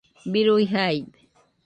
birui 0.31 0.65
jaide 0.71 1.21